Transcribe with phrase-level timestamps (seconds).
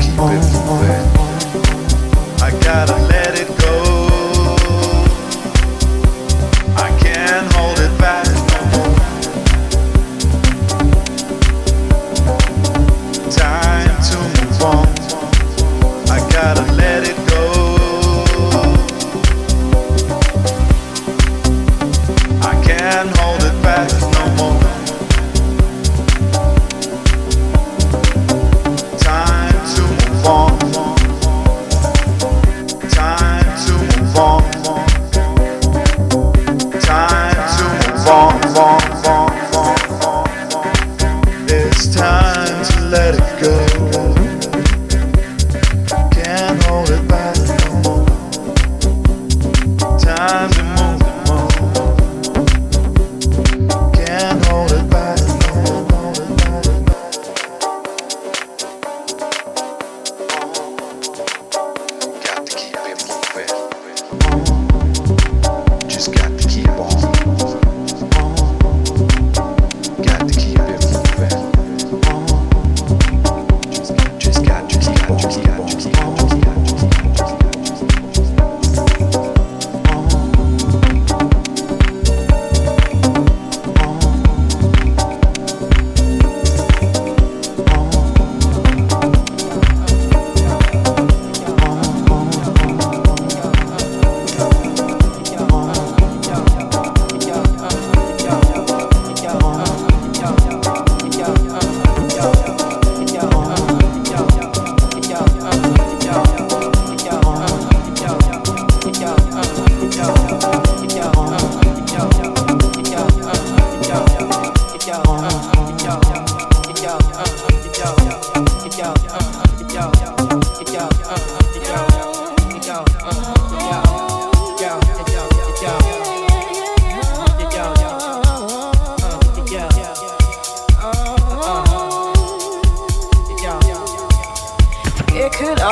[0.00, 1.06] keep it moving.
[2.40, 3.25] I gotta let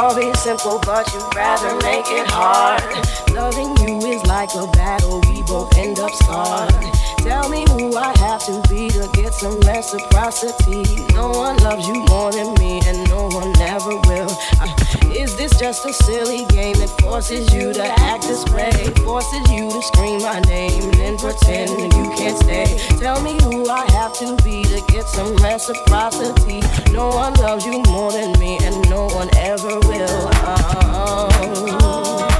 [0.05, 2.83] all be simple, but you'd rather make it hard.
[3.33, 7.14] Loving you is like a battle, we both end up scarred.
[7.25, 10.85] Tell me who I have to be to get some reciprocity.
[11.15, 14.29] No one loves you more than me, and no one ever will.
[14.61, 14.69] Uh,
[15.11, 18.73] is this just a silly game that forces you to act this way?
[19.05, 22.79] Forces you to scream my name and pretend you can't stay.
[22.99, 26.61] Tell me who I have to be to get some reciprocity.
[26.93, 30.29] No one loves you more than me, and no one ever will.
[30.45, 32.34] Uh,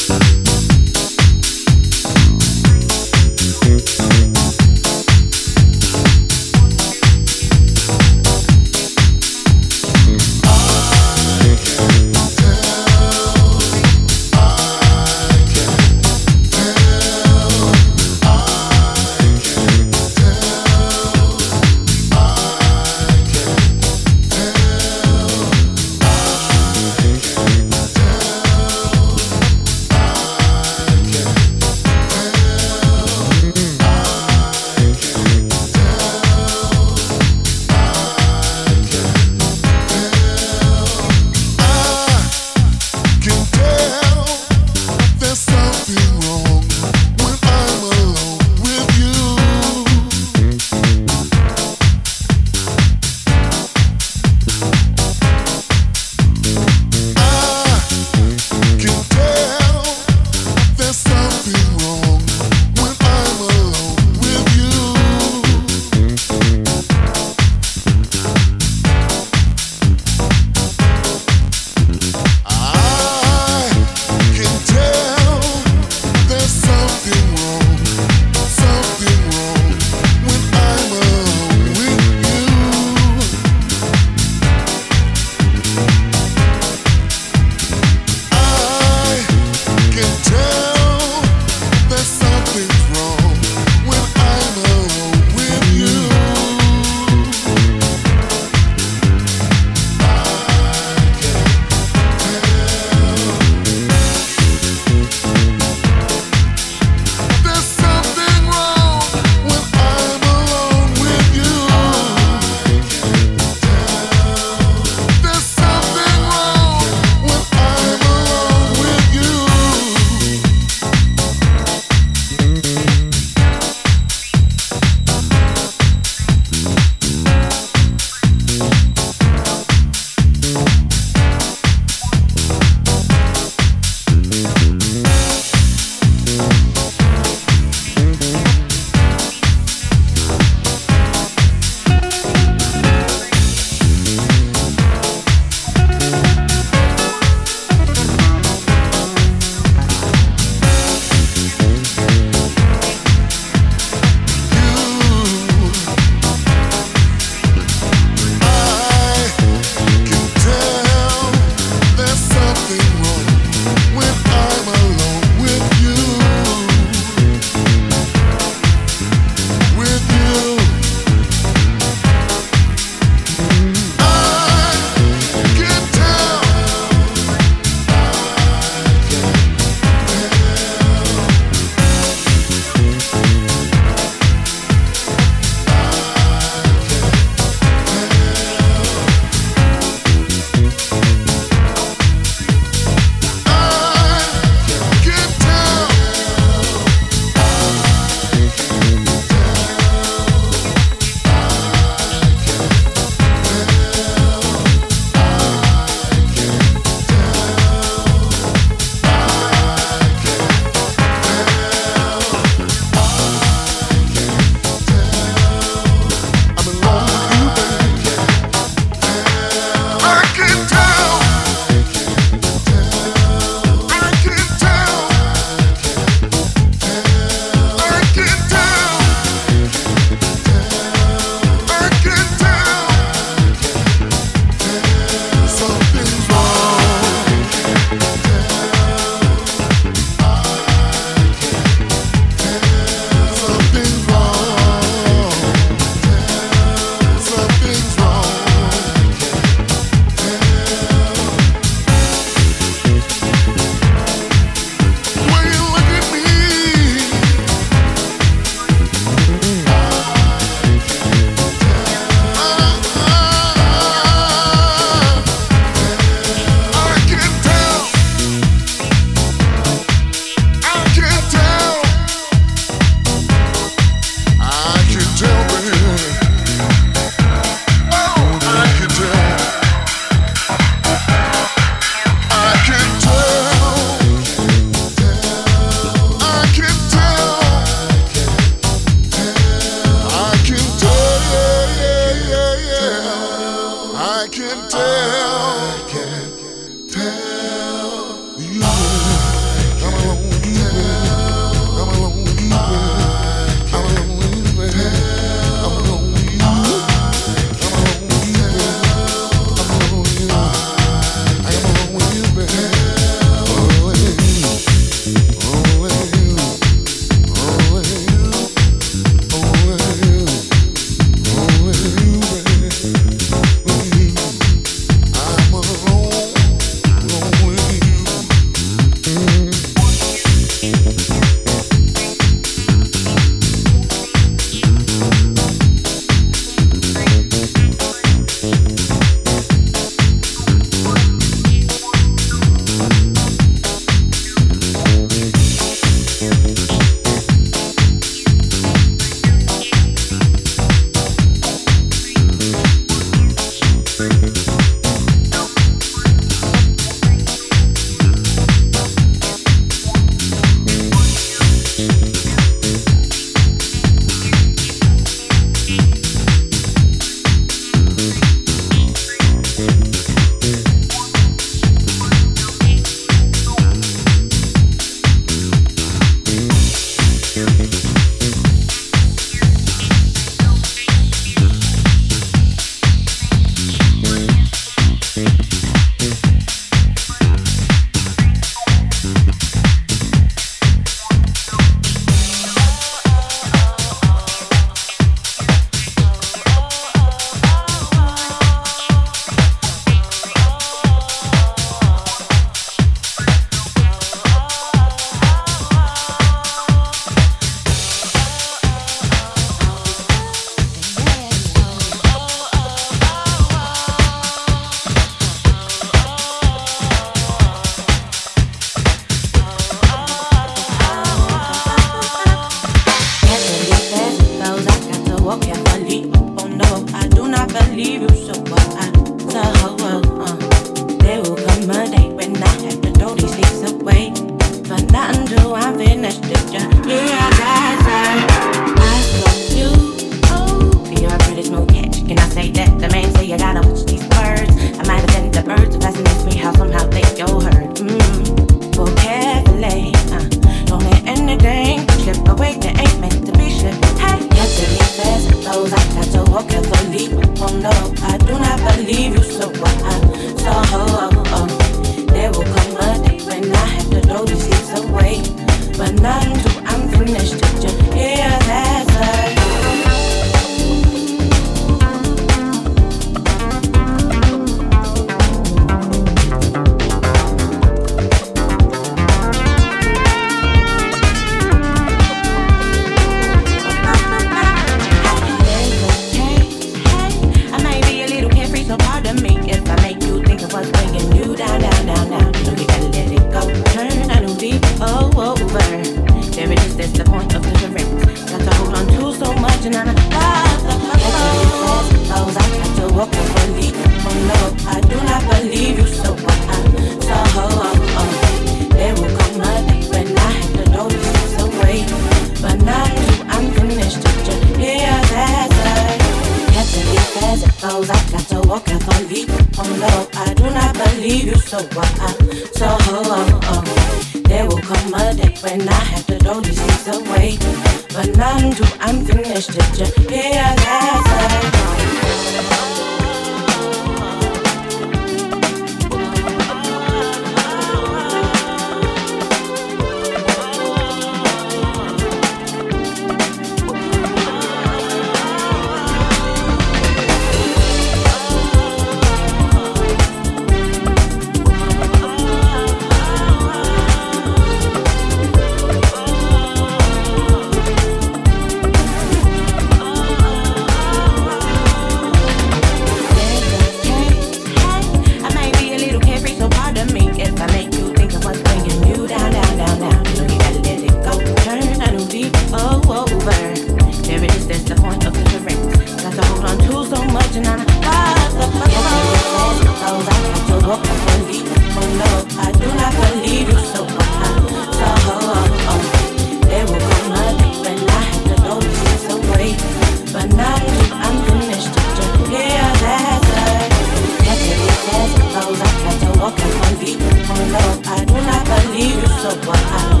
[599.47, 600.00] wild.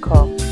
[0.00, 0.43] gmail.com.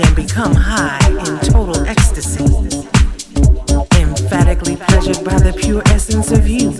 [0.00, 2.44] and become high in total ecstasy,
[3.98, 6.70] emphatically pleasured by the pure essence of you.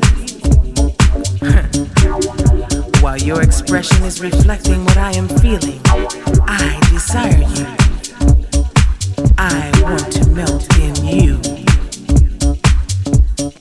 [3.02, 5.80] While your expression is reflecting what I am feeling,
[6.46, 7.66] I desire you.
[9.36, 11.38] I want to melt in you.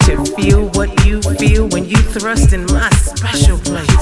[0.05, 3.96] To feel what you feel when you thrust in my special place.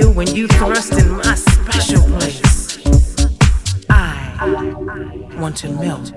[0.00, 2.78] you when you thrust in my special place.
[3.88, 6.12] I want to melt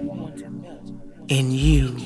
[1.28, 1.98] in you.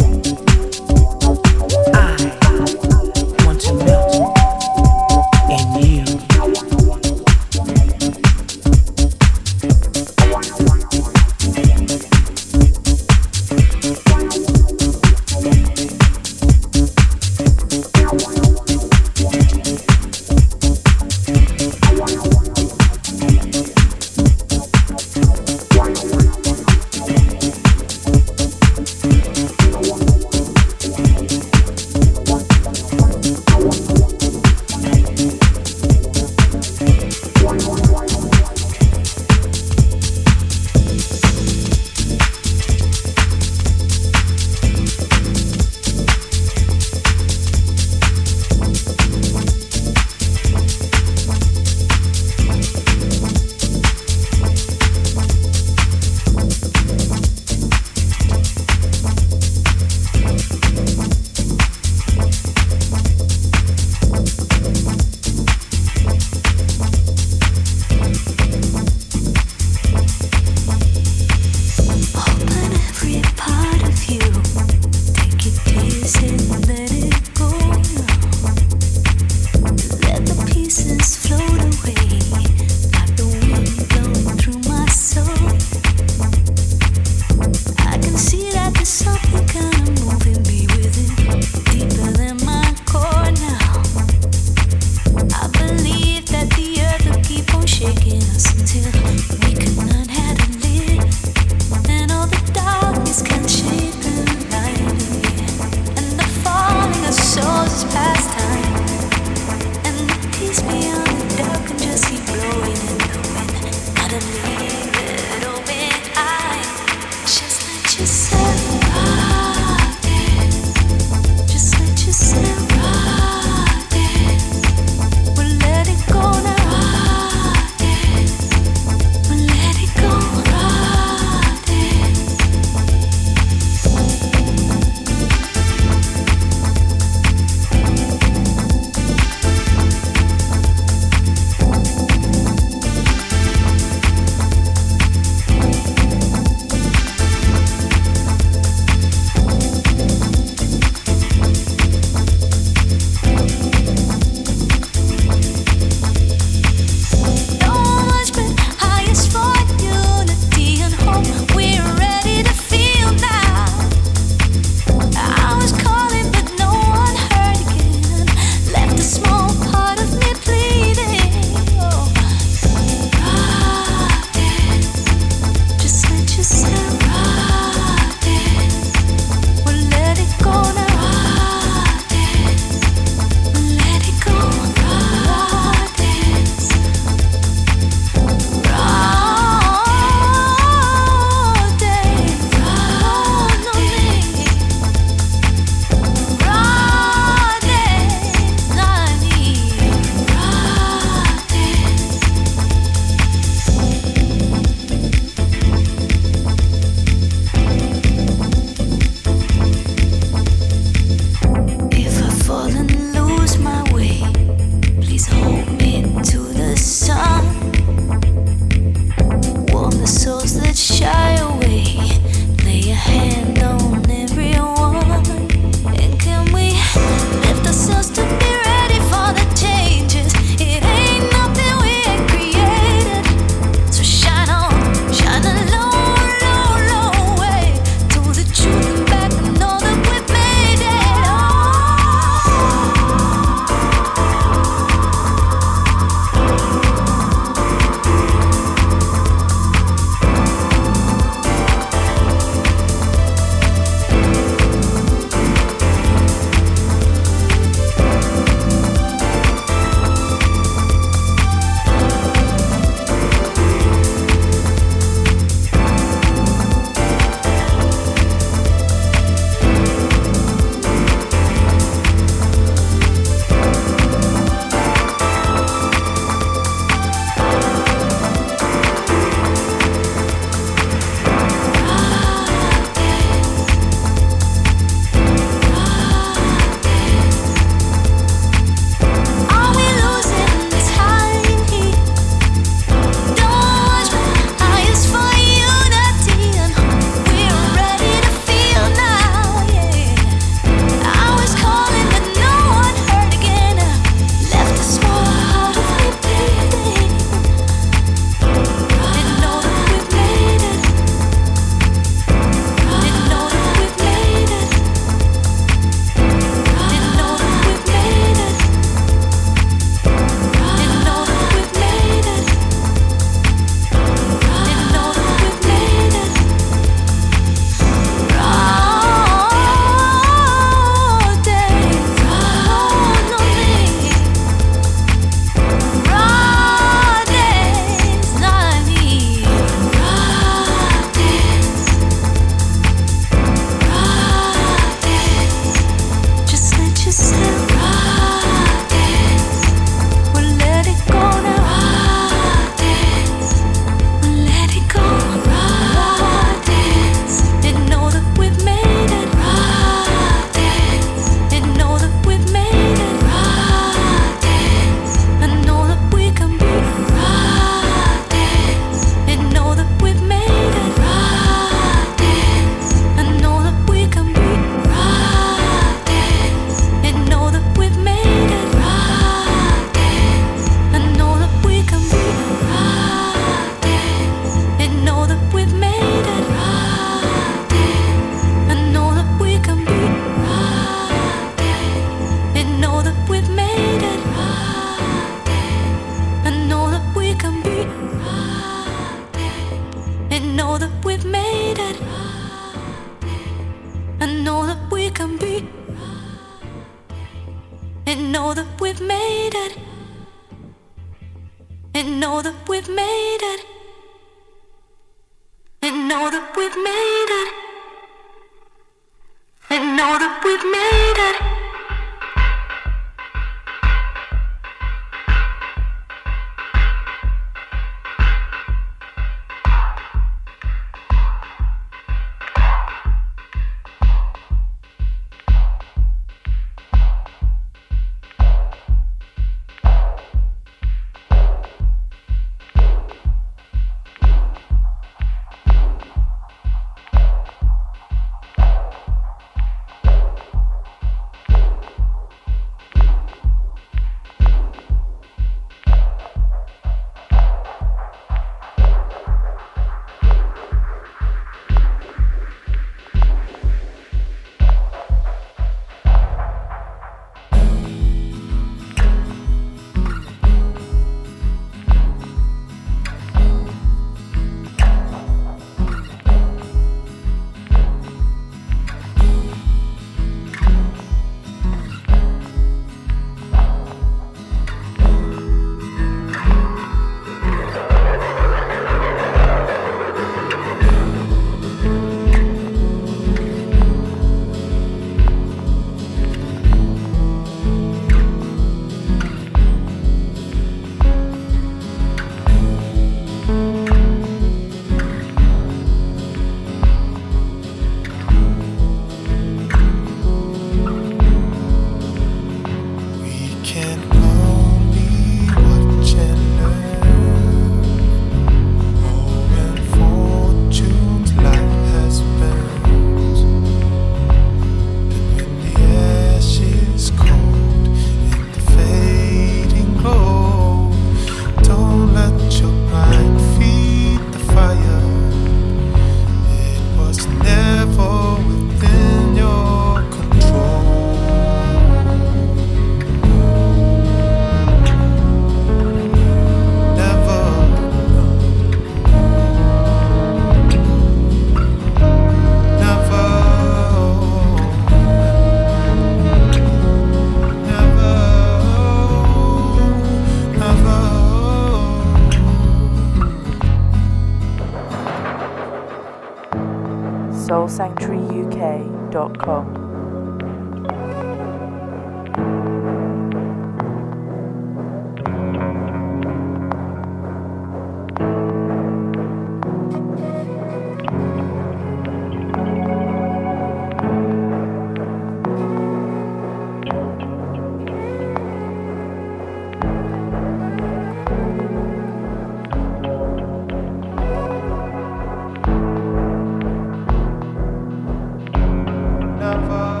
[599.51, 600.00] Aimlessly,